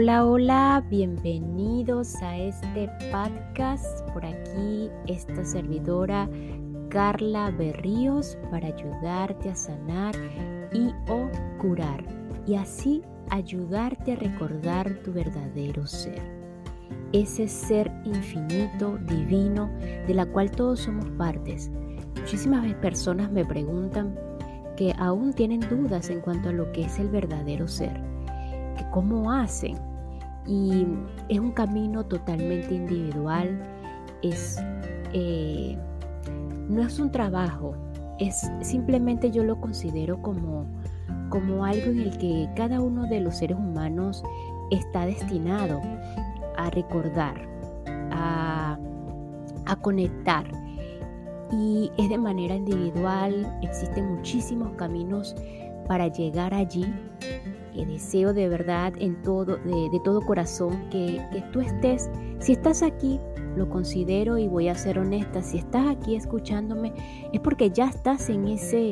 [0.00, 4.08] Hola, hola, bienvenidos a este podcast.
[4.12, 6.30] Por aquí, esta servidora
[6.88, 10.14] Carla Berríos para ayudarte a sanar
[10.72, 11.28] y o
[11.60, 12.04] curar
[12.46, 16.22] y así ayudarte a recordar tu verdadero ser.
[17.12, 19.68] Ese ser infinito, divino,
[20.06, 21.72] de la cual todos somos partes.
[22.20, 24.16] Muchísimas personas me preguntan
[24.76, 28.06] que aún tienen dudas en cuanto a lo que es el verdadero ser
[28.90, 29.87] cómo hacen.
[30.48, 30.86] Y
[31.28, 33.60] es un camino totalmente individual,
[34.22, 34.56] es,
[35.12, 35.76] eh,
[36.68, 37.74] no es un trabajo,
[38.18, 40.66] es simplemente yo lo considero como,
[41.28, 44.24] como algo en el que cada uno de los seres humanos
[44.70, 45.82] está destinado
[46.56, 47.36] a recordar,
[48.10, 48.78] a,
[49.66, 50.46] a conectar.
[51.52, 55.34] Y es de manera individual, existen muchísimos caminos
[55.86, 56.86] para llegar allí
[57.86, 61.20] deseo de verdad en todo, de, todo corazón que,
[61.52, 63.20] tú estés, si estás aquí,
[63.56, 66.92] lo considero y voy a ser honesta, si estás aquí escuchándome,
[67.32, 68.90] es porque ya estás en ese,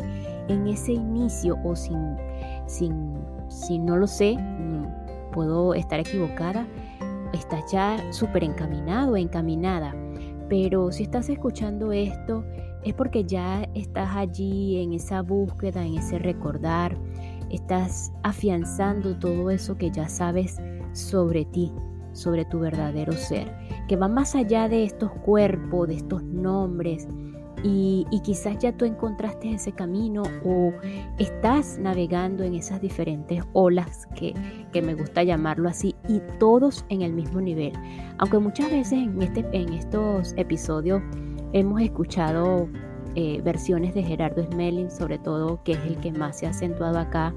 [0.49, 2.17] en ese inicio o sin,
[2.67, 3.15] sin,
[3.49, 4.37] si no lo sé,
[5.33, 6.67] puedo estar equivocada,
[7.33, 9.95] estás ya súper encaminado, encaminada.
[10.49, 12.45] Pero si estás escuchando esto,
[12.85, 16.97] es porque ya estás allí en esa búsqueda, en ese recordar,
[17.51, 20.57] estás afianzando todo eso que ya sabes
[20.93, 21.73] sobre ti,
[22.13, 23.53] sobre tu verdadero ser,
[23.89, 27.07] que va más allá de estos cuerpos, de estos nombres.
[27.63, 30.73] Y, quizás ya tú encontraste ese camino o
[31.19, 34.35] estás navegando en esas diferentes olas que,
[34.73, 37.73] que, me gusta llamarlo así y todos en el mismo nivel.
[38.19, 41.03] Aunque muchas veces en, este, en estos episodios
[41.53, 42.69] hemos escuchado
[43.17, 46.99] eh, versiones de Gerardo Smelling, sobre todo, que es el que más se ha acentuado
[46.99, 47.35] acá,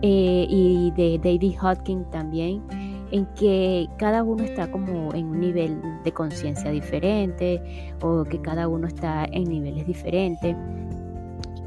[0.00, 2.62] eh, y de David Hodgkin también,
[3.10, 8.66] en que cada uno está como en un nivel de conciencia diferente o que cada
[8.66, 10.56] uno está en niveles diferentes.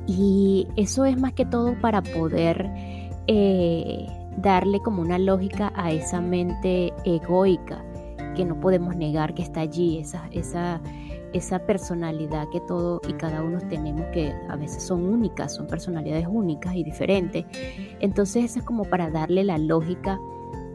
[0.08, 2.68] Y eso es más que todo para poder
[3.28, 7.84] eh, darle como una lógica a esa mente egoica
[8.36, 10.82] que no podemos negar que está allí, esa, esa
[11.34, 16.28] esa personalidad que todo y cada uno tenemos que a veces son únicas, son personalidades
[16.30, 17.46] únicas y diferentes.
[18.00, 20.20] Entonces eso es como para darle la lógica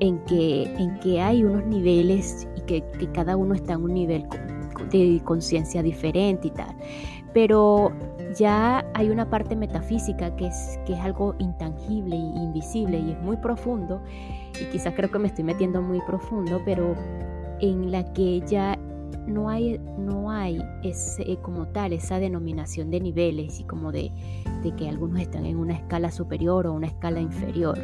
[0.01, 2.83] en que, en que hay unos niveles y que,
[3.13, 4.27] cada uno está en un nivel
[4.91, 6.75] de conciencia diferente y tal.
[7.33, 7.93] Pero
[8.37, 13.21] ya hay una parte metafísica que es, que es algo intangible e invisible y es
[13.21, 14.03] muy profundo,
[14.61, 16.95] y quizás creo que me estoy metiendo muy profundo, pero
[17.61, 18.79] en la que ya
[19.27, 24.11] no hay, no hay ese, como tal esa denominación de niveles y como de,
[24.63, 27.79] de que algunos están en una escala superior o una escala inferior.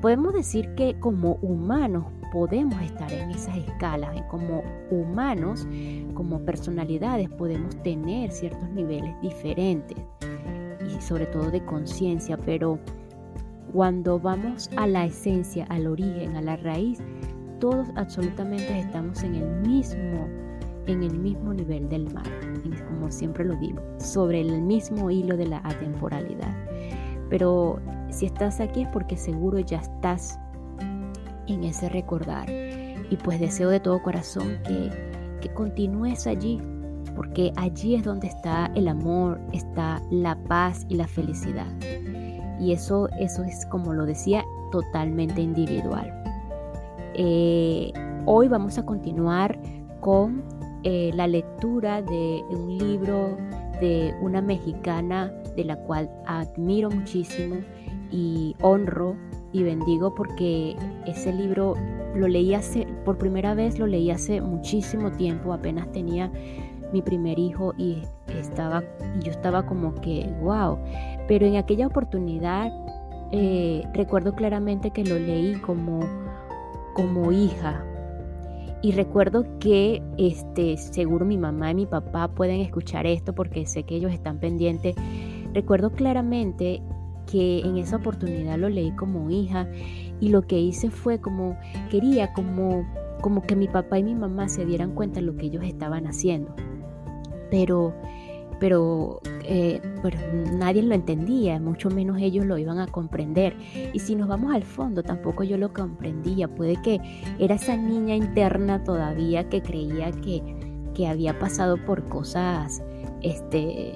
[0.00, 5.66] Podemos decir que como humanos podemos estar en esas escalas, como humanos,
[6.14, 9.98] como personalidades podemos tener ciertos niveles diferentes
[10.88, 12.78] y sobre todo de conciencia, pero
[13.72, 17.00] cuando vamos a la esencia, al origen, a la raíz,
[17.60, 20.28] todos absolutamente estamos en el mismo
[20.92, 22.26] en el mismo nivel del mar,
[22.88, 26.54] como siempre lo digo, sobre el mismo hilo de la atemporalidad.
[27.28, 27.78] Pero
[28.10, 30.38] si estás aquí es porque seguro ya estás
[31.46, 32.48] en ese recordar.
[32.48, 34.90] Y pues deseo de todo corazón que,
[35.40, 36.60] que continúes allí,
[37.16, 41.66] porque allí es donde está el amor, está la paz y la felicidad.
[42.60, 46.12] Y eso, eso es, como lo decía, totalmente individual.
[47.14, 47.92] Eh,
[48.26, 49.58] hoy vamos a continuar
[50.00, 50.42] con
[50.84, 53.36] eh, la lectura de un libro
[53.80, 57.56] de una mexicana de la cual admiro muchísimo
[58.10, 59.16] y honro
[59.52, 61.74] y bendigo porque ese libro
[62.14, 66.30] lo leí hace, por primera vez lo leí hace muchísimo tiempo, apenas tenía
[66.92, 68.02] mi primer hijo y
[68.38, 68.82] estaba,
[69.22, 70.78] yo estaba como que, wow,
[71.28, 72.72] pero en aquella oportunidad
[73.32, 76.00] eh, recuerdo claramente que lo leí como,
[76.94, 77.84] como hija,
[78.82, 83.82] y recuerdo que este, seguro mi mamá y mi papá pueden escuchar esto porque sé
[83.82, 84.94] que ellos están pendientes.
[85.52, 86.82] Recuerdo claramente
[87.30, 89.68] que en esa oportunidad lo leí como hija
[90.20, 91.58] y lo que hice fue como
[91.90, 92.84] quería como
[93.20, 96.06] como que mi papá y mi mamá se dieran cuenta de lo que ellos estaban
[96.06, 96.54] haciendo.
[97.50, 97.94] Pero
[98.60, 99.80] pero, eh,
[100.52, 103.56] nadie lo entendía, mucho menos ellos lo iban a comprender.
[103.92, 106.46] Y si nos vamos al fondo, tampoco yo lo comprendía.
[106.46, 107.00] Puede que
[107.38, 110.42] era esa niña interna todavía que creía que,
[110.94, 112.82] que había pasado por cosas
[113.22, 113.94] este,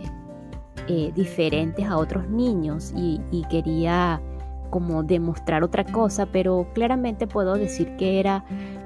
[0.87, 3.19] eh, diferentes a otros niños y,
[3.49, 4.21] quería
[4.69, 8.45] como demostrar otra cosa, pero claramente puedo decir que era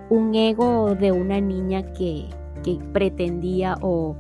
[0.09, 2.29] un ego de una niña que,
[2.93, 4.15] pretendía o,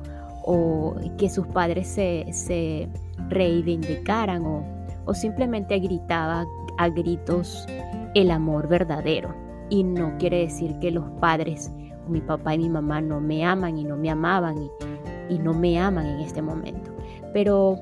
[1.19, 2.89] que sus padres se,
[3.29, 4.65] reivindicaran o,
[5.05, 6.47] o, simplemente gritaba
[6.79, 7.67] a gritos
[8.15, 9.35] el amor verdadero.
[9.71, 11.71] Y no quiere decir que los padres,
[12.09, 15.53] mi papá y mi mamá, no me aman y no me amaban y, y no
[15.53, 16.99] me aman en este momento
[17.33, 17.79] pero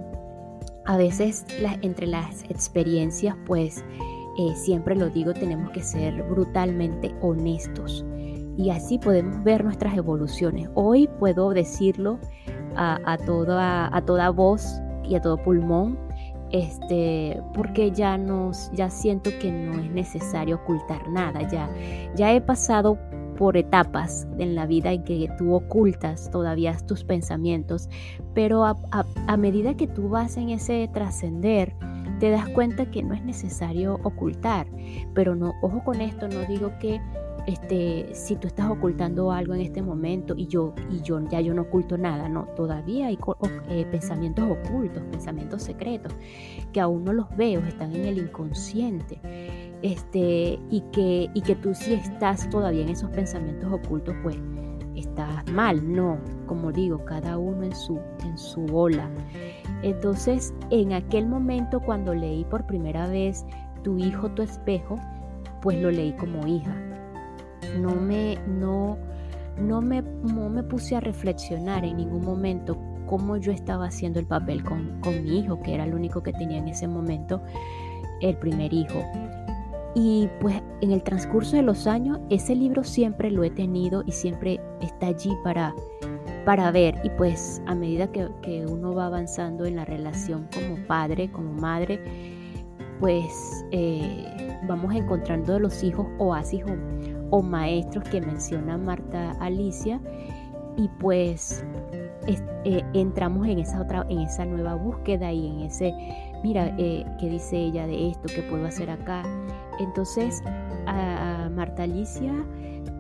[0.85, 1.45] a veces
[1.83, 3.85] entre las experiencias, pues
[4.39, 8.05] eh, siempre lo digo, tenemos que ser brutalmente honestos
[8.57, 10.69] y así podemos ver nuestras evoluciones.
[10.75, 12.19] Hoy puedo decirlo
[12.77, 15.99] a, toda, a toda voz y a todo pulmón,
[16.51, 21.69] este, porque ya, nos, ya siento que no es necesario ocultar nada, ya,
[22.15, 22.99] ya he pasado
[23.37, 27.89] por etapas en la vida en que tú ocultas todavía tus pensamientos,
[28.35, 31.75] pero a, medida que tú vas en ese trascender,
[32.19, 34.67] te das cuenta que no es necesario ocultar.
[35.15, 37.01] Pero no, ojo con esto, no digo que
[37.47, 41.55] este, si tú estás ocultando algo en este momento y yo, y yo ya yo
[41.55, 43.19] no oculto nada, no, todavía hay
[43.69, 46.13] eh, pensamientos ocultos, pensamientos secretos,
[46.73, 49.21] que aún no los veo, están en el inconsciente
[49.83, 54.37] este, y, que, y que tú si estás todavía en esos pensamientos ocultos, pues
[54.97, 59.09] estás mal, no, como digo, cada uno en su, en su ola.
[59.83, 63.45] Entonces, en aquel momento cuando leí por primera vez
[63.83, 64.99] Tu hijo, tu espejo,
[65.63, 66.75] pues lo leí como hija.
[67.79, 68.99] No me, no,
[69.59, 72.77] no me, no me puse a reflexionar en ningún momento
[73.07, 76.33] cómo yo estaba haciendo el papel con, con mi hijo, que era el único que
[76.33, 77.43] tenía en ese momento,
[78.21, 79.05] el primer hijo.
[79.95, 84.13] Y pues en el transcurso de los años ese libro siempre lo he tenido y
[84.13, 85.75] siempre está allí para,
[86.45, 87.01] para ver.
[87.03, 91.99] Y pues a medida que, uno va avanzando en la relación como padre, como madre,
[93.01, 96.77] pues eh, vamos encontrando de los hijos oasis o,
[97.31, 100.01] o maestros que menciona Marta Alicia.
[100.77, 101.65] Y pues
[102.65, 105.95] eh, entramos en esa otra, en esa nueva búsqueda y en ese,
[106.43, 108.29] mira, eh, ¿qué dice ella de esto?
[108.35, 109.23] ¿Qué puedo hacer acá?
[109.79, 110.43] Entonces
[110.87, 112.33] a Marta Alicia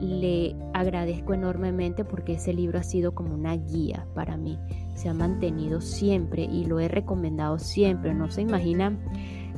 [0.00, 4.58] le agradezco enormemente porque ese libro ha sido como una guía para mí.
[4.94, 8.14] Se ha mantenido siempre y lo he recomendado siempre.
[8.14, 8.98] No se imaginan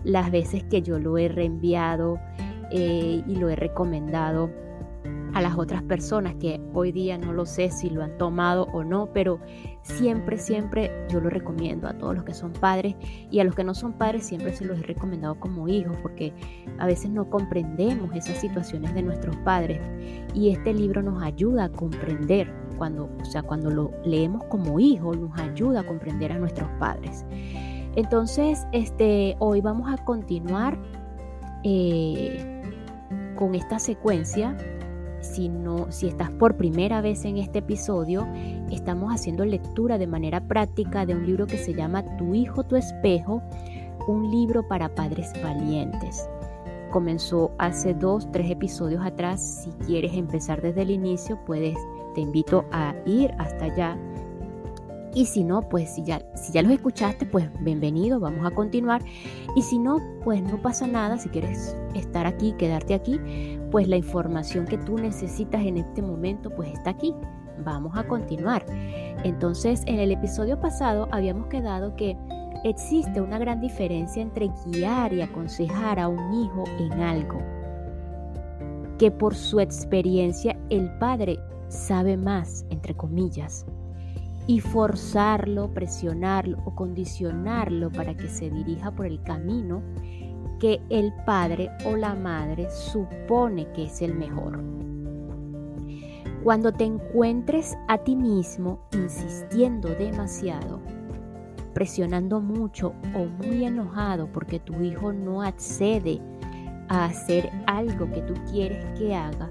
[0.04, 2.18] las veces que yo lo he reenviado
[2.70, 4.50] eh, y lo he recomendado
[5.34, 8.82] a las otras personas que hoy día no lo sé si lo han tomado o
[8.82, 9.40] no, pero
[9.82, 12.96] siempre, siempre yo lo recomiendo a todos los que son padres
[13.30, 16.32] y a los que no son padres siempre se los he recomendado como hijos porque
[16.78, 19.80] a veces no comprendemos esas situaciones de nuestros padres
[20.34, 25.18] y este libro nos ayuda a comprender cuando, o sea, cuando lo leemos como hijos
[25.18, 27.24] nos ayuda a comprender a nuestros padres.
[27.96, 30.78] Entonces, este, hoy vamos a continuar
[31.64, 32.57] eh,
[33.38, 34.56] con esta secuencia
[35.20, 38.26] si, no, si estás por primera vez en este episodio,
[38.70, 42.76] estamos haciendo lectura de manera práctica de un libro que se llama Tu hijo, tu
[42.76, 43.42] espejo,
[44.06, 46.28] un libro para padres valientes.
[46.90, 49.64] Comenzó hace dos, tres episodios atrás.
[49.64, 51.76] Si quieres empezar desde el inicio, puedes,
[52.14, 53.98] te invito a ir hasta allá
[55.18, 59.02] y si no, pues si ya, si ya los escuchaste, pues bienvenido, vamos a continuar.
[59.56, 63.18] Y si no, pues no pasa nada, si quieres estar aquí, quedarte aquí,
[63.72, 67.16] pues la información que tú necesitas en este momento, pues está aquí.
[67.64, 68.64] Vamos a continuar.
[69.24, 72.16] Entonces, en el episodio pasado habíamos quedado que
[72.62, 77.42] existe una gran diferencia entre guiar y aconsejar a un hijo en algo.
[78.98, 83.66] Que por su experiencia el padre sabe más, entre comillas
[84.48, 89.82] y forzarlo, presionarlo o condicionarlo para que se dirija por el camino
[90.58, 94.64] que el padre o la madre supone que es el mejor.
[96.42, 100.80] Cuando te encuentres a ti mismo insistiendo demasiado,
[101.74, 106.22] presionando mucho o muy enojado porque tu hijo no accede
[106.88, 109.50] a hacer algo que tú quieres que haga,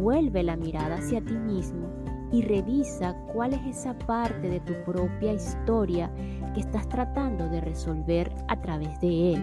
[0.00, 2.01] vuelve la mirada hacia ti mismo
[2.32, 6.10] y revisa cuál es esa parte de tu propia historia
[6.54, 9.42] que estás tratando de resolver a través de él.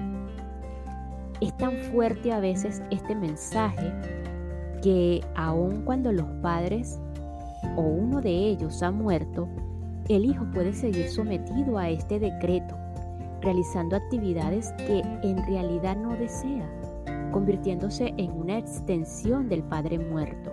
[1.40, 3.94] Es tan fuerte a veces este mensaje
[4.82, 7.00] que aun cuando los padres
[7.76, 9.48] o uno de ellos ha muerto,
[10.10, 12.76] el hijo puede seguir sometido a este decreto,
[13.42, 16.68] realizando actividades que en realidad no desea,
[17.32, 20.49] convirtiéndose en una extensión del padre muerto,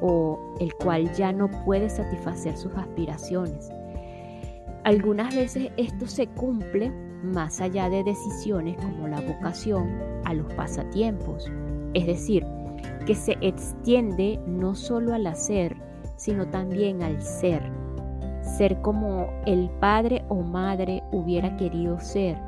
[0.00, 3.70] o el cual ya no puede satisfacer sus aspiraciones.
[4.84, 6.90] Algunas veces esto se cumple
[7.22, 11.50] más allá de decisiones como la vocación a los pasatiempos,
[11.94, 12.46] es decir,
[13.06, 15.76] que se extiende no solo al hacer,
[16.16, 17.62] sino también al ser.
[18.42, 22.38] Ser como el padre o madre hubiera querido ser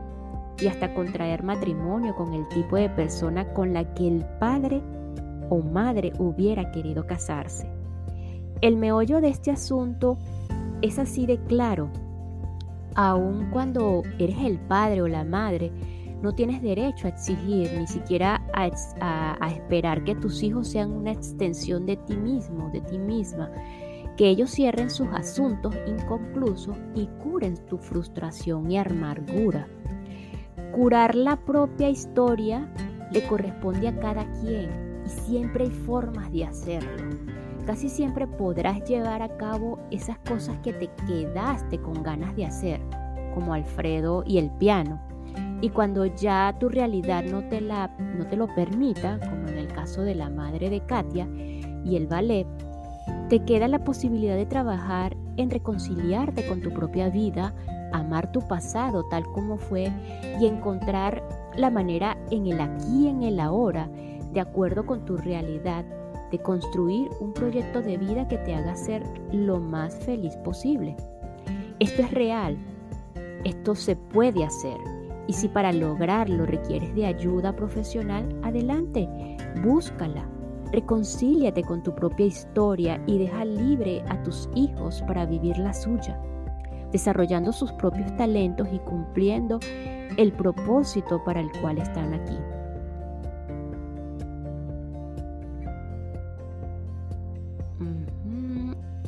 [0.60, 4.82] y hasta contraer matrimonio con el tipo de persona con la que el padre
[5.50, 7.68] o madre hubiera querido casarse.
[8.62, 10.16] El meollo de este asunto
[10.80, 11.90] es así de claro.
[12.94, 15.70] Aun cuando eres el padre o la madre,
[16.22, 18.66] no tienes derecho a exigir, ni siquiera a,
[19.48, 23.50] esperar que tus hijos sean una extensión de ti mismo, de ti misma,
[24.16, 29.66] que ellos cierren sus asuntos inconclusos y curen tu frustración y amargura.
[30.72, 32.70] Curar la propia historia
[33.12, 37.10] le corresponde a cada quien siempre hay formas de hacerlo.
[37.66, 42.80] Casi siempre podrás llevar a cabo esas cosas que te quedaste con ganas de hacer,
[43.34, 45.00] como Alfredo y el piano
[45.60, 49.68] y cuando ya tu realidad no te, la, no te lo permita, como en el
[49.68, 51.28] caso de la madre de Katia
[51.84, 52.46] y el ballet,
[53.28, 57.54] te queda la posibilidad de trabajar en reconciliarte con tu propia vida,
[57.92, 59.92] amar tu pasado tal como fue
[60.40, 61.22] y encontrar
[61.56, 63.90] la manera en el aquí y en el ahora,
[64.32, 65.84] de acuerdo con tu realidad,
[66.30, 70.96] de construir un proyecto de vida que te haga ser lo más feliz posible.
[71.80, 72.56] Esto es real,
[73.44, 74.76] esto se puede hacer.
[75.26, 79.08] Y si para lograrlo requieres de ayuda profesional, adelante,
[79.62, 80.28] búscala.
[80.72, 86.20] Reconcíliate con tu propia historia y deja libre a tus hijos para vivir la suya,
[86.92, 89.58] desarrollando sus propios talentos y cumpliendo
[90.16, 92.38] el propósito para el cual están aquí.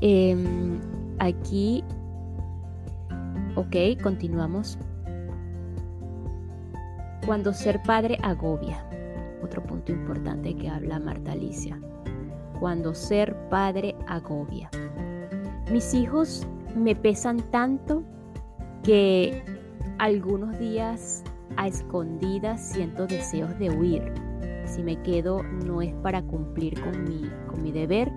[0.05, 0.81] Em,
[1.21, 1.85] aquí,
[3.55, 4.77] ok, continuamos
[7.25, 8.85] cuando ser padre agobia.
[9.45, 11.79] Otro punto importante que habla Marta Alicia.
[12.59, 14.69] Cuando ser padre agobia.
[15.71, 18.03] Mis hijos me pesan tanto
[18.83, 19.41] que
[19.99, 21.23] algunos días
[21.57, 24.13] a escondidas siento deseos de huir.
[24.65, 28.11] Si me quedo no es para cumplir con mi, con mi deber,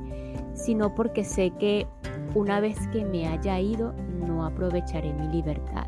[0.56, 1.88] sino porque sé que
[2.34, 3.94] una vez que me haya ido
[4.26, 5.88] no aprovecharé mi libertad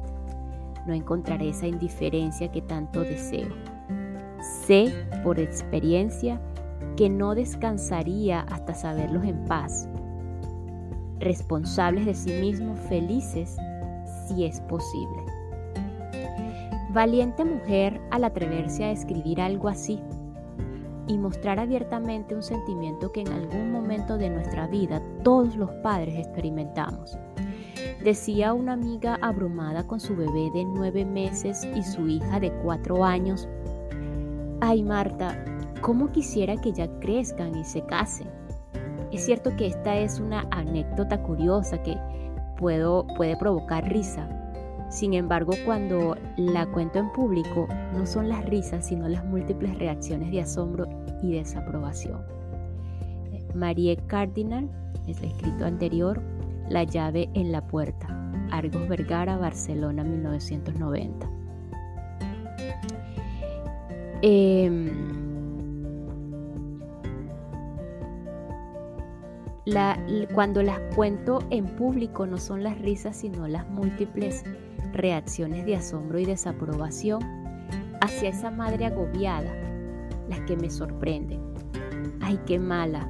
[0.88, 3.50] no encontraré esa indiferencia que tanto deseo.
[4.66, 4.92] Sé
[5.24, 6.42] por experiencia
[6.96, 9.88] que no descansaría hasta saberlos en paz,
[11.20, 13.58] responsables de sí mismos, felices,
[14.28, 15.24] si es posible.
[16.92, 20.02] Valiente mujer al atreverse a escribir algo así
[21.08, 26.16] y mostrar abiertamente un sentimiento que en algún momento de nuestra vida todos los padres
[26.20, 27.18] experimentamos
[28.04, 33.04] Decía una amiga abrumada con su bebé de nueve meses y su hija de cuatro
[33.04, 33.48] años,
[34.62, 35.44] ay Marta,
[35.82, 38.30] ¿cómo quisiera que ya crezcan y se casen?
[39.12, 41.98] Es cierto que esta es una anécdota curiosa que
[42.58, 44.28] puedo, puede provocar risa.
[44.89, 50.32] Sin embargo, cuando la cuento en público, no son las risas, sino las múltiples reacciones
[50.32, 50.88] de asombro
[51.22, 52.22] y desaprobación.
[53.53, 54.70] Marie Cardinal,
[55.08, 56.22] es el escrito anterior,
[56.70, 58.08] la llave en la puerta.
[58.51, 61.29] Argos Vergara, Barcelona, 1990.
[64.22, 65.17] Em,
[70.34, 74.44] cuando las cuento en público no son las risas, sino las múltiples
[74.98, 77.22] reacciones de asombro y desaprobación
[78.01, 79.54] hacia esa madre agobiada,
[80.30, 81.42] las que me sorprenden.
[82.22, 83.10] Ay, qué mala,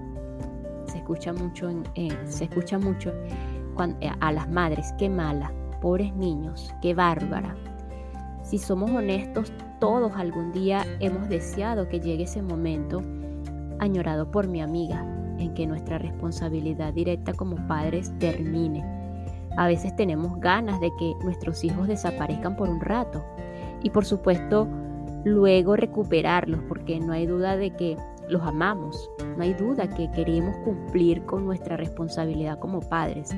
[0.86, 1.84] se escucha mucho, en,
[2.26, 3.12] se escucha mucho
[4.02, 5.52] eh, a las madres, qué mala,
[5.82, 7.56] pobres niños, qué bárbara.
[8.44, 13.04] Si somos honestos, todos algún día hemos deseado que llegue ese momento,
[13.80, 15.06] añorado por mi amiga,
[15.38, 18.97] en que nuestra responsabilidad directa como padres termine.
[19.58, 23.26] A veces tenemos ganas de que nuestros hijos desaparezcan por un rato
[23.82, 24.68] y por supuesto
[25.26, 27.98] luego recuperarlos porque no hay duda de que
[28.30, 29.10] los amamos.
[29.36, 33.36] No hay duda que queremos cumplir con nuestra responsabilidad como padres.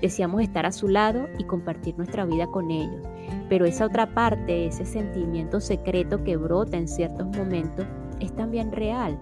[0.00, 3.02] Deseamos estar a su lado y compartir nuestra vida con ellos.
[3.48, 7.86] Pero esa otra parte, ese sentimiento secreto que brota en ciertos momentos,
[8.20, 9.18] es también real.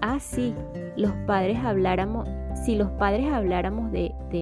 [0.00, 0.54] Ah, sí,
[0.96, 2.28] los padres habláramos,
[2.64, 4.40] si los padres habláramos de, de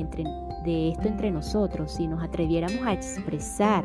[0.64, 3.85] esto entre nosotros, si nos atreviéramos a expresar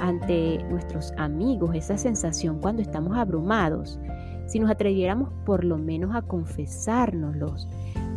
[0.00, 3.98] ante nuestros amigos esa sensación cuando estamos abrumados,
[4.46, 7.68] si nos atreviéramos por lo menos a confesárnoslos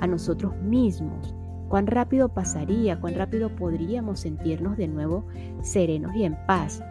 [0.01, 1.33] a nosotros mismos,
[1.69, 5.25] cuán rápido pasaría, cuán rápido podríamos sentirnos de nuevo
[5.61, 6.83] serenos y en paz.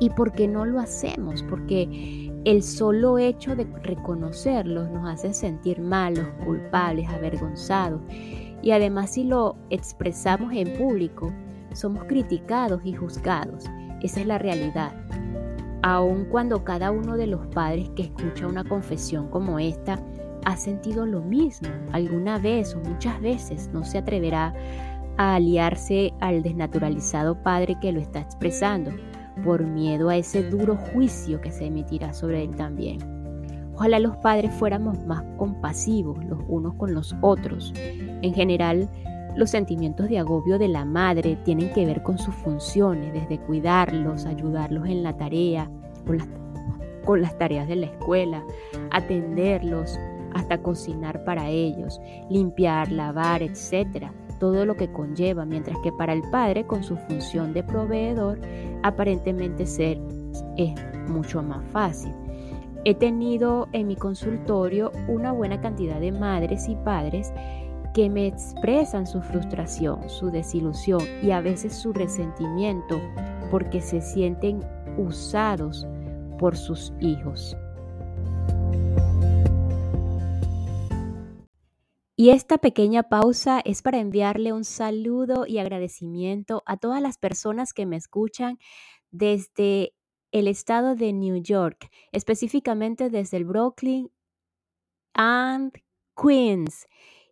[0.00, 1.42] ¿Y por qué no lo hacemos?
[1.42, 8.00] Porque el solo hecho de reconocerlos nos hace sentir malos, culpables, avergonzados.
[8.62, 11.32] Y además si lo expresamos en público,
[11.72, 13.64] somos criticados y juzgados.
[14.02, 14.92] Esa es la realidad.
[15.82, 20.00] Aun cuando cada uno de los padres que escucha una confesión como esta
[20.44, 24.54] ha sentido lo mismo alguna vez o muchas veces, no se atreverá
[25.16, 28.92] a aliarse al desnaturalizado padre que lo está expresando,
[29.44, 33.17] por miedo a ese duro juicio que se emitirá sobre él también.
[33.78, 37.72] Ojalá los padres fuéramos más compasivos los unos con los otros.
[37.76, 38.88] En general,
[39.36, 44.26] los sentimientos de agobio de la madre tienen que ver con sus funciones, desde cuidarlos,
[44.26, 45.70] ayudarlos en la tarea,
[47.04, 48.44] con las, tareas de la escuela,
[48.90, 49.96] atenderlos,
[50.34, 54.10] hasta cocinar para ellos, limpiar, lavar, etc.
[54.40, 58.40] Todo lo que conlleva, mientras que para el padre, con su función de proveedor,
[58.82, 60.00] aparentemente ser
[60.56, 60.74] es
[61.08, 62.12] mucho más fácil.
[62.84, 67.32] He tenido en mi consultorio una buena cantidad de madres y padres
[67.94, 73.00] que me expresan su frustración, su desilusión y a veces su resentimiento
[73.50, 74.60] porque se sienten
[74.96, 75.86] usados
[76.38, 77.56] por sus hijos.
[82.20, 87.72] Y esta pequeña pausa es para enviarle un saludo y agradecimiento a todas las personas
[87.72, 88.58] que me escuchan
[89.12, 89.94] desde
[90.32, 94.10] el estado de New York, específicamente desde el Brooklyn
[95.14, 95.72] and
[96.16, 96.86] Queens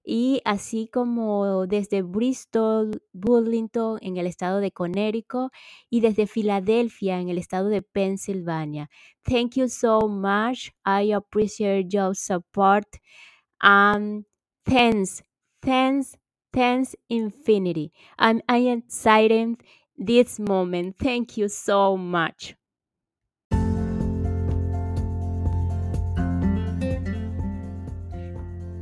[0.04, 5.50] y así como desde Bristol, Burlington en el estado de Connecticut
[5.90, 8.88] y desde Filadelfia en el estado de Pennsylvania.
[9.24, 10.70] Thank you so much.
[10.84, 12.86] I appreciate your support.
[13.62, 14.24] Um,
[14.64, 15.22] thanks,
[15.62, 16.16] thanks,
[16.52, 17.92] thanks infinity.
[18.18, 19.56] I'm, I'm excited
[19.96, 20.96] this moment.
[20.98, 22.56] Thank you so much.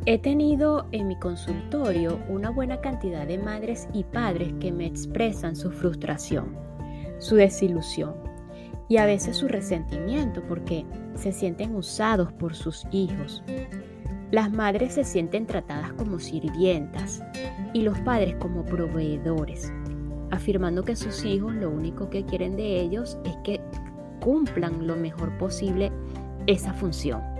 [0.06, 5.56] He tenido en mi consultorio una buena cantidad de madres y padres que me expresan
[5.56, 6.54] su frustración,
[7.18, 8.14] su desilusión
[8.86, 13.42] y a veces su resentimiento porque se sienten usados por sus hijos.
[14.30, 17.22] Las madres se sienten tratadas como sirvientas
[17.72, 19.72] y los padres como proveedores,
[20.30, 23.58] afirmando que sus hijos lo único que quieren de ellos es que
[24.20, 25.90] cumplan lo mejor posible
[26.46, 27.33] esa función.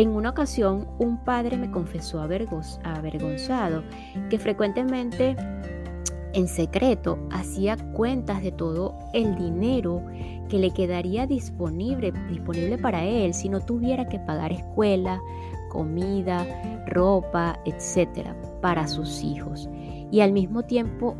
[0.00, 3.84] En una ocasión, un padre me confesó avergonzado
[4.30, 5.36] que frecuentemente
[6.32, 10.02] en secreto hacía cuentas de todo el dinero
[10.48, 12.14] que le quedaría disponible,
[12.80, 15.20] para él si no tuviera que pagar escuela,
[15.68, 16.46] comida,
[16.86, 19.68] ropa, etcétera, para sus hijos.
[20.10, 21.14] Y al mismo tiempo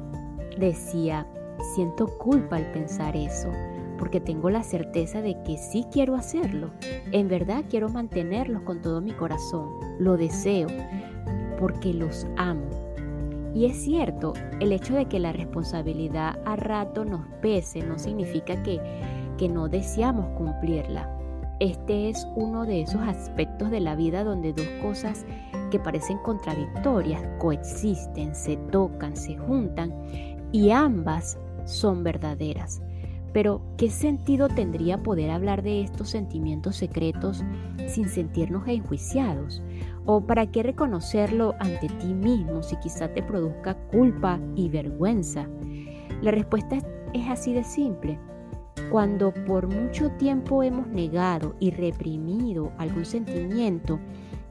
[0.58, 1.26] decía,
[1.74, 3.50] siento culpa al pensar eso
[4.00, 6.70] porque tengo la certeza de que sí quiero hacerlo.
[7.12, 9.68] En verdad quiero mantenerlos con todo mi corazón.
[9.98, 10.68] Lo deseo
[11.58, 12.70] porque los amo.
[13.54, 18.62] Y es cierto, el hecho de que la responsabilidad a rato nos pese no significa
[18.62, 18.80] que,
[19.36, 21.14] que no deseamos cumplirla.
[21.60, 25.26] Este es uno de esos aspectos de la vida donde dos cosas
[25.70, 29.92] que parecen contradictorias coexisten, se tocan, se juntan
[30.52, 32.80] y ambas son verdaderas.
[33.32, 37.44] Pero, ¿qué sentido tendría poder hablar de estos sentimientos secretos
[37.86, 39.62] sin sentirnos enjuiciados?
[40.04, 45.46] ¿O para qué reconocerlo ante ti mismo si quizá te produzca culpa y vergüenza?
[46.22, 46.78] La respuesta
[47.12, 48.18] es así de simple.
[48.90, 54.00] Cuando por mucho tiempo hemos negado y reprimido algún sentimiento,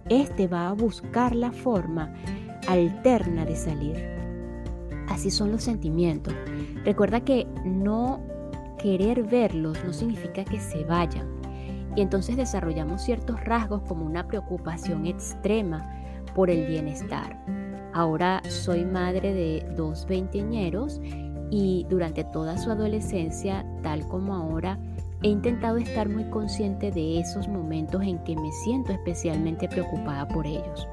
[0.07, 2.13] este va a buscar la forma
[2.67, 3.97] alterna de salir.
[5.09, 6.33] Así son los sentimientos.
[6.85, 8.21] Recuerda que no
[8.81, 11.27] querer verlos no significa que se vayan.
[11.95, 15.87] Y entonces desarrollamos ciertos rasgos como una preocupación extrema
[16.33, 17.37] por el bienestar.
[17.93, 21.01] Ahora soy madre de dos veinteñeros
[21.51, 24.77] y durante toda su adolescencia, tal como ahora,
[25.21, 30.45] he intentado estar muy consciente de esos momentos en que me siento especialmente preocupada por
[30.45, 30.87] ellos.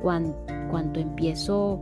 [0.00, 1.80] Cuando, empiezo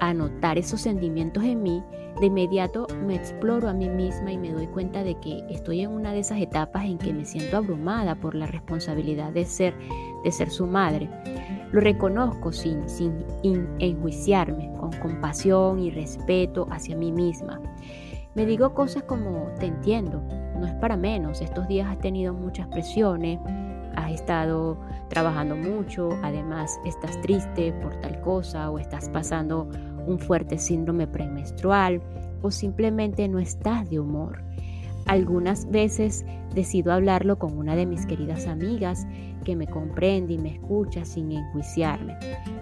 [0.00, 1.82] a notar esos sentimientos en mí,
[2.20, 5.90] de inmediato me exploro a mí misma y me doy cuenta de que estoy en
[5.90, 9.74] una de esas etapas en que me siento abrumada por la responsabilidad de ser,
[10.22, 11.08] de ser su madre.
[11.72, 13.24] Lo reconozco sin, sin
[13.80, 17.60] enjuiciarme, con compasión y respeto hacia mí misma.
[18.34, 20.22] Me digo cosas como, te entiendo,
[20.58, 23.38] no es para menos, estos días has tenido muchas presiones,
[23.96, 24.76] has estado
[25.08, 29.68] trabajando mucho, además estás triste por tal cosa o estás pasando
[30.06, 32.02] un fuerte síndrome premenstrual
[32.42, 34.42] o simplemente no estás de humor.
[35.06, 39.06] Algunas veces decido hablarlo con una de mis queridas amigas
[39.44, 42.16] que me comprende y me escucha sin enjuiciarme.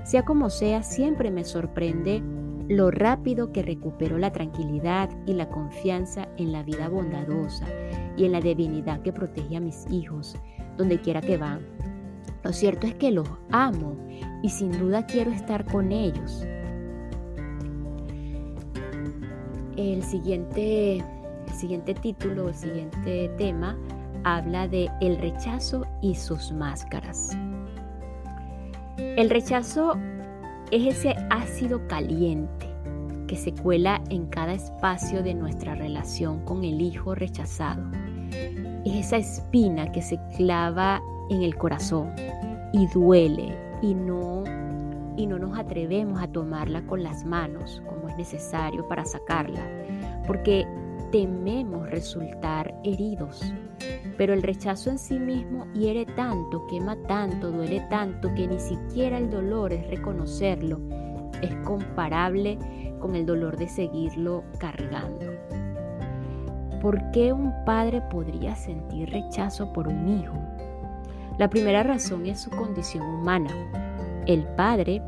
[0.04, 2.22] Sea como sea, siempre me sorprende
[2.68, 7.66] lo rápido que recupero la tranquilidad y la confianza en la vida bondadosa
[8.16, 10.36] y en la divinidad que protege a mis hijos
[10.76, 11.60] donde quiera que van.
[12.42, 13.96] Lo cierto es que los amo
[14.42, 16.44] y sin duda quiero estar con ellos.
[19.76, 23.76] El siguiente, el siguiente título, el siguiente tema
[24.24, 27.36] habla de el rechazo y sus máscaras.
[28.98, 29.96] El rechazo
[30.70, 32.68] es ese ácido caliente
[33.26, 37.82] que se cuela en cada espacio de nuestra relación con el hijo rechazado.
[38.84, 42.12] Es esa espina que se clava en el corazón
[42.74, 44.44] y duele y no
[45.16, 49.60] y no nos atrevemos a tomarla con las manos como es necesario para sacarla,
[50.26, 50.66] porque
[51.10, 53.52] tememos resultar heridos.
[54.16, 59.18] Pero el rechazo en sí mismo hiere tanto, quema tanto, duele tanto, que ni siquiera
[59.18, 60.80] el dolor es reconocerlo,
[61.42, 62.58] es comparable
[63.00, 65.26] con el dolor de seguirlo cargando.
[66.80, 70.34] ¿Por qué un padre podría sentir rechazo por un hijo?
[71.38, 73.50] La primera razón es su condición humana.
[74.26, 75.02] El padre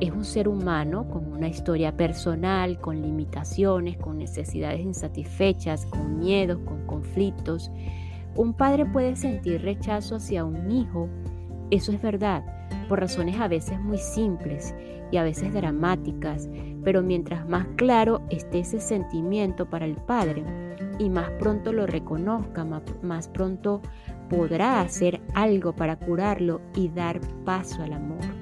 [0.00, 6.58] es un ser humano con una historia personal, con limitaciones, con necesidades insatisfechas, con miedos,
[6.66, 7.70] con conflictos.
[8.36, 11.08] Un padre puede sentir rechazo hacia un hijo,
[11.70, 12.44] eso es verdad,
[12.90, 14.74] por razones a veces muy simples
[15.10, 16.48] y a veces dramáticas,
[16.84, 20.44] pero mientras más claro esté ese sentimiento para el padre
[20.98, 22.66] y más pronto lo reconozca,
[23.02, 23.80] más pronto
[24.28, 28.37] podrá hacer algo para curarlo y dar paso al amor.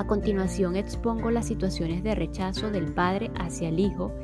[0.00, 4.14] A continuación expongo las situaciones de rechazo del padre hacia el hijo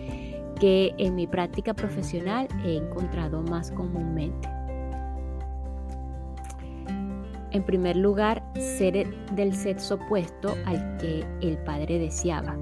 [0.58, 4.48] que en mi práctica profesional he encontrado más comúnmente.
[7.50, 12.56] En primer lugar, ser del sexo opuesto al que el padre deseaba.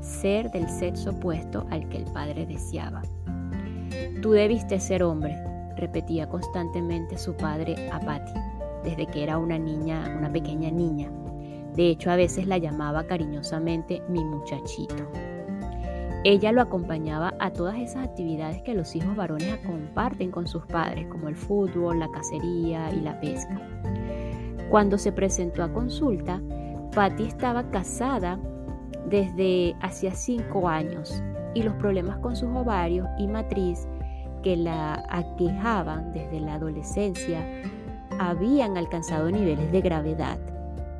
[0.00, 3.02] Ser del sexo opuesto al que el padre deseaba.
[4.20, 5.36] Tú debiste ser hombre,
[5.76, 8.32] repetía constantemente su padre a Patty,
[8.82, 11.08] desde que era una niña, una pequeña niña.
[11.74, 15.10] De hecho, a veces la llamaba cariñosamente mi muchachito.
[16.24, 21.06] Ella lo acompañaba a todas esas actividades que los hijos varones comparten con sus padres,
[21.06, 23.60] como el fútbol, la cacería y la pesca.
[24.68, 26.42] Cuando se presentó a consulta,
[26.94, 28.38] Patty estaba casada
[29.08, 31.22] desde hacía cinco años
[31.54, 33.88] y los problemas con sus ovarios y matriz
[34.42, 37.46] que la aquejaban desde la adolescencia
[38.18, 40.38] habían alcanzado niveles de gravedad.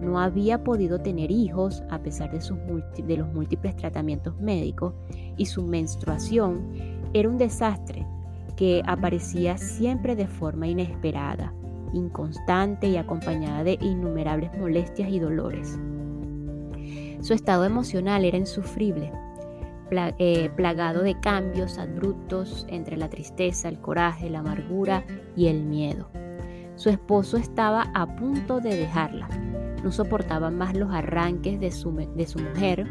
[0.01, 4.95] No había podido tener hijos a pesar de, sus los múltiples tratamientos médicos
[5.37, 6.73] y su menstruación
[7.13, 8.07] era un desastre
[8.57, 11.53] que aparecía siempre de forma inesperada,
[11.93, 15.79] inconstante y acompañada de innumerables molestias y dolores.
[17.21, 19.13] Su estado emocional era insufrible
[19.91, 26.11] eh, plagado de cambios abruptos entre la tristeza, el coraje, la amargura y el miedo.
[26.77, 29.29] Su esposo estaba a punto de dejarla.
[29.83, 32.87] No soportaba más los arranques de su, de su mujer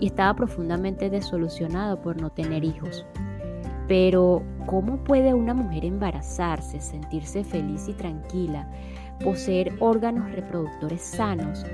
[0.00, 3.04] y estaba profundamente desolucionado por no tener hijos.
[3.88, 8.70] Pero, ¿cómo puede una mujer embarazarse, sentirse feliz y tranquila,
[9.24, 11.64] poseer órganos reproductores sanos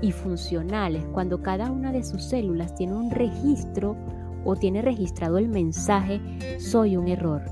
[0.00, 3.96] y funcionales cuando cada una de sus células tiene un registro
[4.44, 6.20] o tiene registrado el mensaje
[6.58, 7.42] soy un error,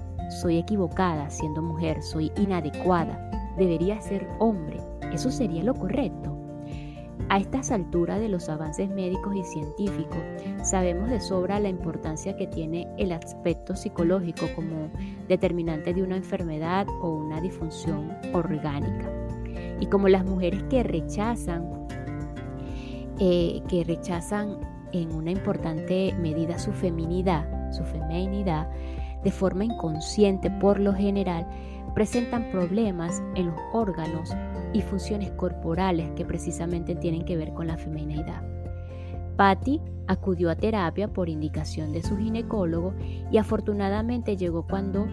[0.41, 4.81] soy equivocada siendo mujer, soy inadecuada, debería ser hombre.
[5.13, 6.42] Eso sería lo correcto.
[7.29, 10.19] A estas alturas de los avances médicos y científicos,
[10.63, 14.91] sabemos de sobra la importancia que tiene el aspecto psicológico como
[15.29, 19.11] determinante de una enfermedad o una disfunción orgánica.
[19.81, 21.87] Y como las mujeres que rechazan,
[23.19, 24.59] eh, que rechazan
[24.93, 28.69] en una importante medida su feminidad, su feminidad,
[29.25, 31.47] de forma inconsciente por lo general,
[31.95, 34.35] presentan problemas en los órganos
[34.73, 38.43] y funciones corporales que precisamente tienen que ver con la femineidad.
[39.37, 42.95] Patty acudió a terapia por indicación de su ginecólogo
[43.31, 45.07] y afortunadamente llegó cuando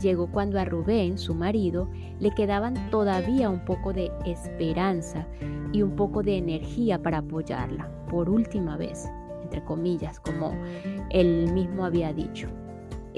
[0.00, 1.88] llegó cuando a Rubén, su marido,
[2.20, 5.26] le quedaban todavía un poco de esperanza
[5.72, 9.08] y un poco de energía para apoyarla, por última vez,
[9.42, 10.52] entre comillas, como
[11.10, 12.48] él mismo había dicho.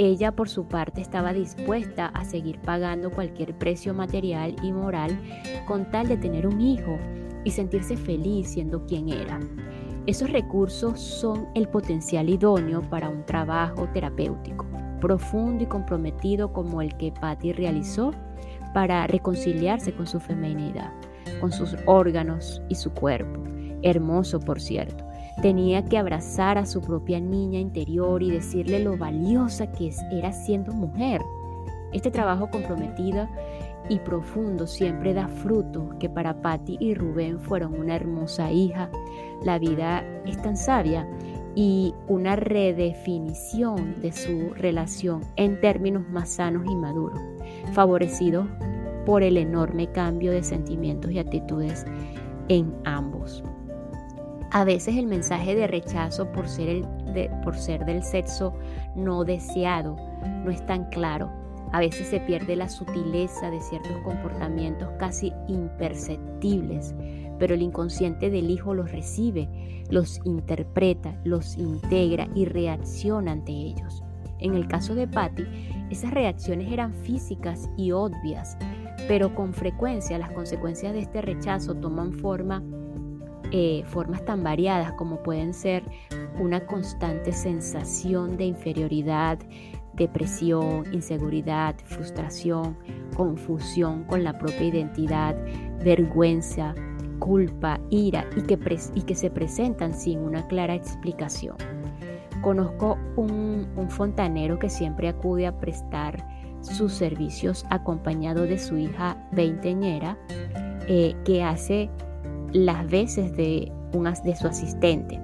[0.01, 5.21] Ella, por su parte, estaba dispuesta a seguir pagando cualquier precio material y moral
[5.67, 6.97] con tal de tener un hijo
[7.43, 9.41] y sentirse feliz siendo quien era.
[10.07, 14.65] Esos recursos son el potencial idóneo para un trabajo terapéutico
[15.01, 18.13] profundo y comprometido como el que Patty realizó
[18.75, 20.93] para reconciliarse con su feminidad,
[21.41, 23.43] con sus órganos y su cuerpo,
[23.83, 25.08] hermoso por cierto.
[25.43, 30.73] Tenía que abrazar a su propia niña interior y decirle lo valiosa que era siendo
[30.73, 31.23] mujer.
[31.93, 33.29] Este trabajo comprometido
[33.89, 38.91] y profundo siempre da fruto que para Patty y Rubén fueron una hermosa hija.
[39.45, 41.09] La vida es tan sabia
[41.55, 47.21] y una redefinición de su relación en términos más sanos y maduros,
[47.73, 48.47] favorecidos
[49.07, 51.87] por el enorme cambio de sentimientos y actitudes
[52.49, 53.43] en ambos.
[54.51, 58.55] A veces el mensaje de rechazo por ser, el por ser del sexo
[58.97, 59.97] no deseado
[60.45, 61.31] no es tan claro.
[61.73, 66.95] A veces se pierde la sutileza de ciertos comportamientos casi imperceptibles
[67.39, 69.49] pero el inconsciente del hijo los recibe,
[69.91, 74.03] los interpreta, los integra y reacciona ante ellos.
[74.41, 75.45] En el caso de Patty,
[75.91, 78.57] esas reacciones eran físicas y obvias,
[79.09, 82.63] pero con frecuencia las consecuencias de este rechazo toman forma,
[83.53, 85.83] eh, formas tan variadas como pueden ser
[86.39, 89.39] una constante sensación de inferioridad,
[89.95, 92.77] depresión, inseguridad, frustración,
[93.17, 95.37] confusión con la propia identidad,
[95.85, 96.75] vergüenza,
[97.19, 98.59] culpa, ira y que,
[98.95, 101.57] y que se presentan sin una clara explicación.
[102.41, 106.25] Conozco un, fontanero que siempre acude a prestar
[106.61, 110.19] sus servicios acompañado de su hija veinteñera,
[110.87, 111.91] eh, que hace
[112.53, 113.71] las veces de,
[114.25, 115.21] de su asistente.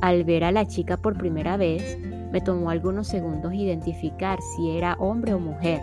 [0.00, 1.98] Al ver a la chica por primera vez,
[2.32, 5.80] me tomó algunos segundos identificar si era hombre o mujer,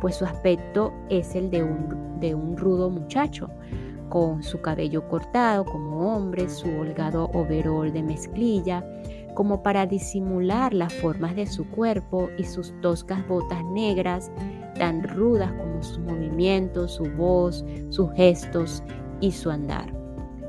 [0.00, 3.50] pues su aspecto es el de un, de un rudo muchacho,
[4.08, 8.84] con su cabello cortado como hombre, su holgado overol de mezclilla,
[9.34, 14.30] como para disimular las formas de su cuerpo y sus toscas botas negras,
[14.78, 18.82] tan rudas como sus movimientos, su voz, sus gestos
[19.20, 19.97] y su andar.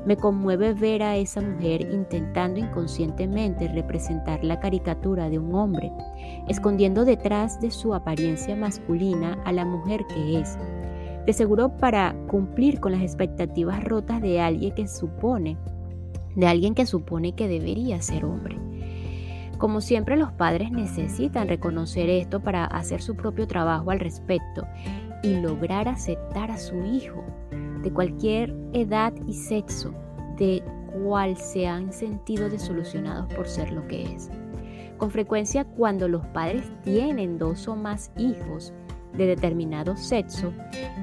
[0.06, 5.92] Me conmueve ver a esa mujer intentando inconscientemente representar la caricatura de un hombre,
[6.48, 10.58] escondiendo detrás de su apariencia masculina a la mujer que es
[11.26, 15.58] de seguro para cumplir con las expectativas rotas de alguien que supone,
[16.34, 18.56] de alguien que supone que debería ser hombre.
[19.58, 24.66] Como siempre los padres necesitan reconocer esto para hacer su propio trabajo al respecto
[25.22, 27.22] y lograr aceptar a su hijo
[27.82, 29.92] de cualquier edad y sexo,
[30.36, 30.62] de
[31.04, 34.30] cual se han sentido desolucionados por ser lo que es.
[34.98, 38.72] Con frecuencia cuando los padres tienen dos o más hijos,
[39.16, 40.52] de determinado sexo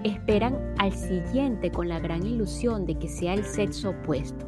[0.04, 4.46] esperan al siguiente con la gran ilusión de que sea el sexo opuesto.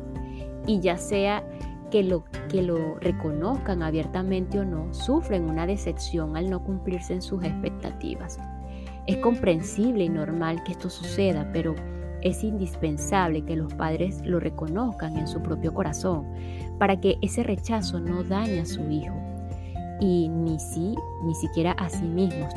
[0.65, 1.43] Y ya sea
[1.91, 7.21] que lo, que lo reconozcan abiertamente o no, sufren una decepción al no cumplirse en
[7.21, 8.39] sus expectativas.
[9.07, 11.75] Es comprensible y normal que esto suceda, pero
[12.21, 16.25] es indispensable que los padres lo reconozcan en su propio corazón
[16.77, 19.15] para que ese rechazo no dañe a su hijo
[19.99, 22.53] y ni, si, ni siquiera a sí mismos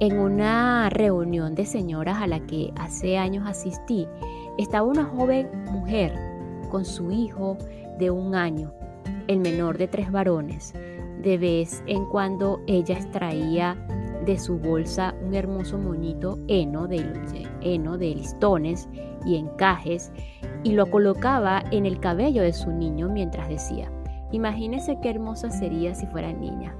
[0.00, 4.08] en una reunión de señoras a la que hace años asistí,
[4.56, 6.14] estaba una joven mujer
[6.70, 7.58] con su hijo
[7.98, 8.72] de un año,
[9.28, 10.72] el menor de tres varones.
[11.22, 13.76] De vez en cuando ella extraía
[14.24, 17.04] de su bolsa un hermoso moñito heno de,
[17.60, 18.88] heno de listones
[19.24, 20.12] y encajes
[20.62, 23.90] y lo colocaba en el cabello de su niño mientras decía,
[24.32, 26.74] imagínese qué hermosa sería si fuera niña.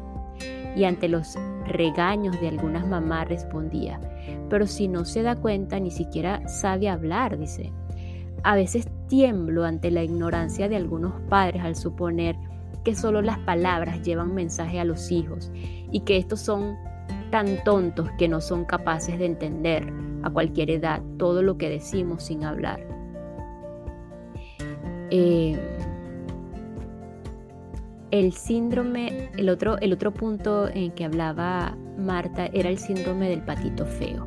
[0.77, 4.01] Y ante los regaños de algunas mamás respondía,
[4.49, 7.73] pero si no se da cuenta ni siquiera sabe hablar, dice.
[8.43, 12.37] A veces tiemblo ante la ignorancia de algunos padres al suponer
[12.85, 15.51] que solo las palabras llevan mensaje a los hijos
[15.91, 16.77] y que estos son
[17.31, 19.87] tan tontos que no son capaces de entender
[20.23, 22.81] a cualquier edad todo lo que decimos sin hablar.
[25.11, 25.59] Eh,
[28.11, 33.41] El síndrome, el otro, el otro punto en que hablaba Marta era el síndrome del
[33.41, 34.27] patito feo.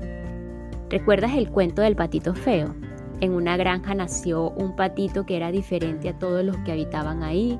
[0.90, 2.74] ¿Recuerdas el cuento del patito feo?
[3.20, 7.60] En una granja nació un patito que era diferente a todos los que habitaban ahí.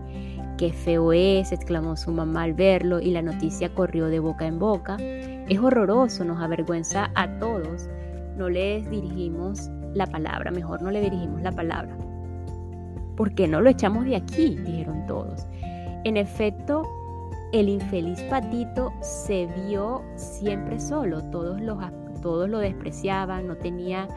[0.58, 1.52] ¡Qué feo es!
[1.52, 4.96] exclamó su mamá al verlo y la noticia corrió de boca en boca.
[5.50, 7.90] Es horroroso, nos avergüenza a todos.
[8.38, 11.96] No les dirigimos la palabra, mejor no le dirigimos la palabra.
[13.16, 14.56] ¿Por qué no lo echamos de aquí?
[14.56, 15.46] dijeron todos.
[16.04, 16.84] En efecto,
[17.52, 21.78] el infeliz patito se vio siempre solo, todos, los,
[22.22, 24.08] todos lo despreciaban, no tenía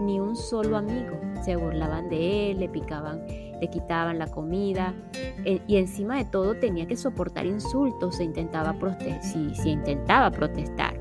[0.00, 3.22] ni un solo amigo, se burlaban de él, le picaban,
[3.60, 4.94] le quitaban la comida
[5.44, 8.74] e, y encima de todo tenía que soportar insultos se intentaba
[9.22, 10.98] si, si intentaba protestar.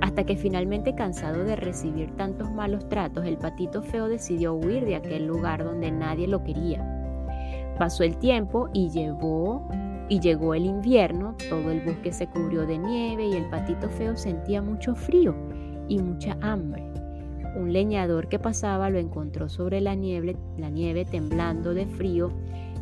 [0.00, 4.96] Hasta que finalmente cansado de recibir tantos malos tratos, el patito feo decidió huir de
[4.96, 6.84] aquel lugar donde nadie lo quería.
[7.78, 9.66] Pasó el tiempo y llevó
[10.08, 14.16] y llegó el invierno, todo el bosque se cubrió de nieve y el patito feo
[14.16, 15.34] sentía mucho frío
[15.88, 16.95] y mucha hambre.
[17.56, 22.30] Un leñador que pasaba lo encontró sobre la nieve, la nieve temblando de frío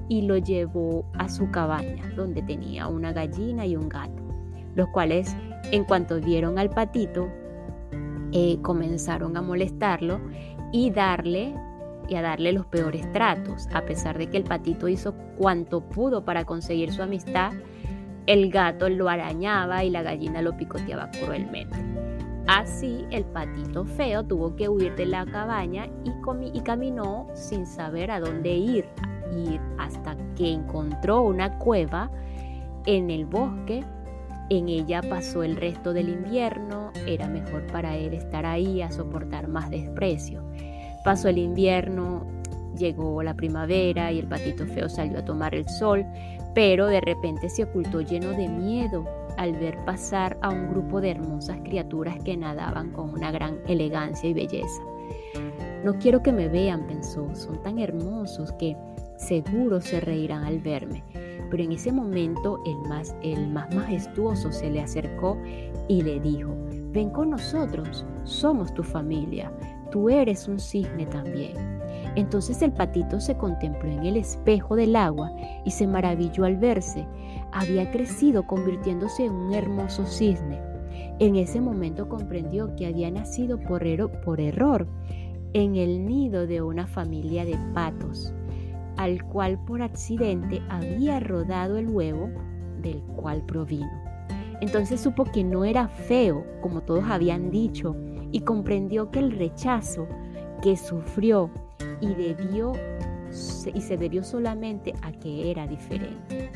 [0.08, 4.22] y lo llevó a su cabaña, donde tenía una gallina y un gato,
[4.74, 5.34] los cuales
[5.70, 7.28] en cuanto vieron al patito
[8.32, 10.20] eh, comenzaron a molestarlo
[10.72, 11.54] y darle
[12.08, 13.68] y a darle los peores tratos.
[13.72, 17.52] A pesar de que el patito hizo cuanto pudo para conseguir su amistad,
[18.26, 21.76] el gato lo arañaba y la gallina lo picoteaba cruelmente.
[22.46, 26.12] Así el patito feo tuvo que huir de la cabaña y,
[26.52, 28.84] y caminó sin saber a dónde ir,
[29.34, 32.10] ir hasta que encontró una cueva
[32.84, 33.82] en el bosque.
[34.50, 39.48] En ella pasó el resto del invierno, era mejor para él estar ahí a soportar
[39.48, 40.44] más desprecio.
[41.02, 42.26] Pasó el invierno,
[42.76, 46.04] llegó la primavera y el patito feo salió a tomar el sol,
[46.54, 51.10] pero de repente se ocultó lleno de miedo al ver pasar a un grupo de
[51.10, 54.82] hermosas criaturas que nadaban con una gran elegancia y belleza.
[55.84, 58.76] No quiero que me vean, pensó, son tan hermosos que
[59.16, 61.04] seguro se reirán al verme.
[61.50, 65.38] Pero en ese momento el más, el más majestuoso se le acercó
[65.88, 66.54] y le dijo,
[66.90, 69.52] ven con nosotros, somos tu familia,
[69.90, 71.74] tú eres un cisne también.
[72.16, 75.30] Entonces el patito se contempló en el espejo del agua
[75.64, 77.06] y se maravilló al verse.
[77.54, 80.60] Había crecido convirtiéndose en un hermoso cisne.
[81.20, 83.84] En ese momento comprendió que había nacido por,
[84.22, 84.88] por error
[85.52, 88.34] en el nido de una familia de patos,
[88.96, 92.28] al cual por accidente había rodado el huevo
[92.82, 94.02] del cual provino.
[94.60, 97.94] Entonces supo que no era feo, como todos habían dicho,
[98.32, 100.08] y comprendió que el rechazo
[100.60, 101.50] que sufrió
[102.00, 102.72] y, debió,
[103.72, 106.50] y se debió solamente a que era diferente.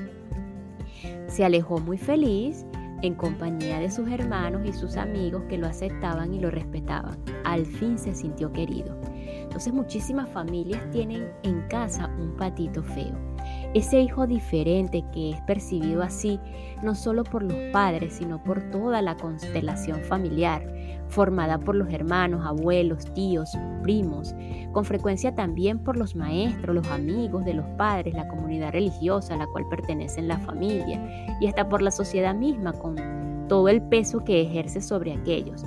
[1.28, 2.66] Se alejó muy feliz
[3.02, 7.18] en compañía de sus hermanos y sus amigos que lo aceptaban y lo respetaban.
[7.44, 8.98] Al fin se sintió querido.
[9.14, 13.27] Entonces muchísimas familias tienen en casa un patito feo.
[13.78, 16.40] Ese hijo diferente que es percibido así
[16.82, 20.68] no solo por los padres, sino por toda la constelación familiar,
[21.06, 24.34] formada por los hermanos, abuelos, tíos, primos,
[24.72, 29.36] con frecuencia también por los maestros, los amigos de los padres, la comunidad religiosa a
[29.36, 32.96] la cual pertenece la familia y hasta por la sociedad misma con
[33.46, 35.62] todo el peso que ejerce sobre aquellos,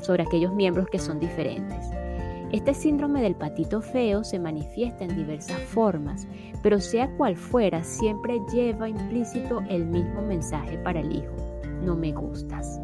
[0.00, 2.03] sobre aquellos miembros que son diferentes.
[2.54, 6.28] Este síndrome del patito feo se manifiesta en diversas formas,
[6.62, 11.34] pero sea cual fuera, siempre lleva implícito el mismo mensaje para el hijo.
[11.82, 12.80] No me gustas.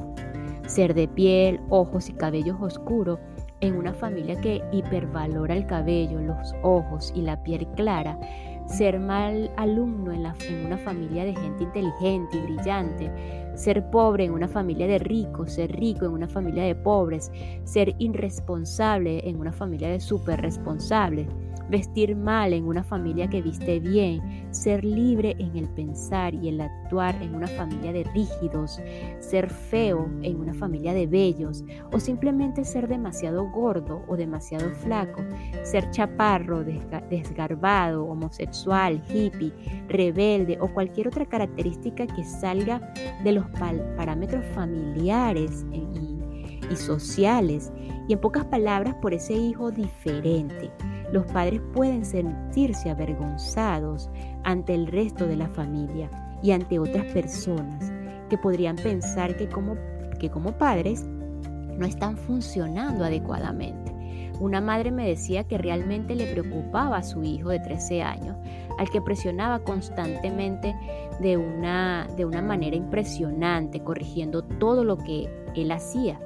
[0.67, 3.21] Ser de piel, ojos y cabellos oscuros
[3.61, 8.19] en una familia que hipervalora el cabello, los ojos y la piel clara,
[8.67, 14.33] ser mal alumno en, en, una familia de gente inteligente y brillante, ser pobre en
[14.33, 17.31] una familia de ricos, ser rico en una familia de pobres,
[17.65, 21.29] ser irresponsable en una familia de súper responsables,
[21.69, 26.61] vestir mal en una familia que viste bien, ser libre en el pensar y el
[26.61, 28.81] actuar en una familia de rígidos,
[29.21, 35.23] ser feo en una familia de bellos, o simplemente ser demasiado gordo o demasiado flaco,
[35.63, 36.65] ser chaparro,
[37.11, 39.53] desgarbado, homosexual, hippie,
[39.89, 42.93] rebelde o cualquier otra característica que salga
[43.23, 47.73] de los parámetros familiares y sociales,
[48.09, 50.71] y en pocas palabras por ese hijo diferente
[51.13, 54.09] los padres pueden sentirse avergonzados
[54.45, 56.09] ante el resto de la familia
[56.43, 57.93] y ante otras personas
[58.29, 59.77] que podrían pensar que como,
[60.19, 63.91] que como padres no están funcionando adecuadamente.
[64.39, 68.37] Una madre me decía que realmente le preocupaba a su hijo de 13 años
[68.81, 70.75] al que presionaba constantemente
[71.21, 76.19] de una, de una manera impresionante, corrigiendo todo lo que él hacía,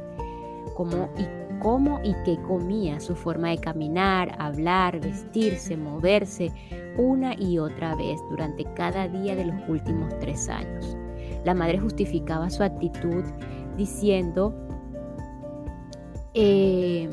[0.76, 1.26] cómo y
[1.58, 6.52] cómo y qué comía, su forma de caminar, hablar, vestirse, moverse,
[6.96, 10.96] una y otra vez durante cada día de los últimos tres años.
[11.44, 13.24] La madre justificaba su actitud
[13.76, 14.54] diciendo,
[16.34, 17.10] eh,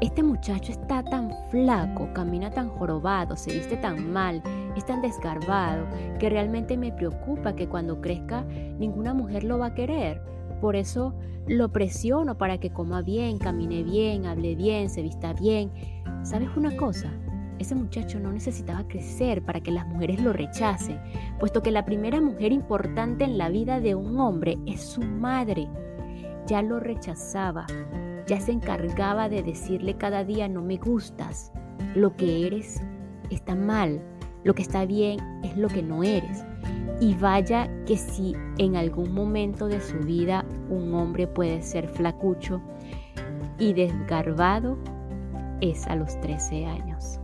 [0.00, 4.42] este muchacho está tan flaco, camina tan jorobado, se viste tan mal,
[4.76, 5.86] es tan desgarbado,
[6.18, 8.44] que realmente me preocupa que cuando crezca
[8.78, 10.20] ninguna mujer lo va a querer.
[10.60, 11.14] Por eso
[11.46, 15.70] lo presiono para que coma bien, camine bien, hable bien, se vista bien.
[16.22, 17.10] ¿Sabes una cosa?
[17.58, 21.00] Ese muchacho no necesitaba crecer para que las mujeres lo rechacen,
[21.38, 25.68] puesto que la primera mujer importante en la vida de un hombre es su madre.
[26.46, 27.66] Ya lo rechazaba,
[28.26, 31.52] ya se encargaba de decirle cada día no me gustas,
[31.94, 32.80] lo que eres
[33.30, 34.02] está mal,
[34.44, 36.44] lo que está bien es lo que no eres.
[37.00, 42.60] Y vaya que si en algún momento de su vida un hombre puede ser flacucho
[43.58, 44.78] y desgarbado,
[45.60, 47.20] es a los 13 años.